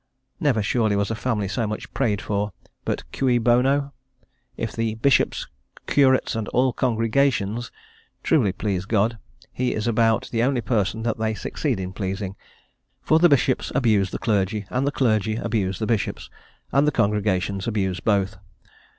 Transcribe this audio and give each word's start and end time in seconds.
Never 0.39 0.63
surely 0.63 0.95
was 0.95 1.11
a 1.11 1.15
family 1.15 1.47
so 1.47 1.67
much 1.67 1.93
prayed 1.93 2.23
for, 2.23 2.53
but 2.85 3.03
cui 3.11 3.37
bono? 3.37 3.93
If 4.57 4.71
the 4.71 4.95
"Bishops, 4.95 5.45
Curates, 5.85 6.35
and 6.35 6.47
all 6.47 6.73
congregations" 6.73 7.71
truly 8.23 8.51
please 8.51 8.85
God, 8.85 9.19
he 9.53 9.75
is 9.75 9.85
about, 9.85 10.27
the 10.31 10.41
only 10.41 10.61
person 10.61 11.03
that 11.03 11.19
they 11.19 11.35
succeed 11.35 11.79
in 11.79 11.93
pleasing, 11.93 12.35
for 13.03 13.19
the 13.19 13.29
Bishops 13.29 13.71
abuse 13.75 14.09
the 14.09 14.17
clergy, 14.17 14.65
and 14.71 14.87
the 14.87 14.91
clergy 14.91 15.35
abuse 15.35 15.77
the 15.77 15.85
Bishops, 15.85 16.31
and 16.71 16.87
the 16.87 16.91
congregations 16.91 17.67
abuse 17.67 17.99
both. 17.99 18.37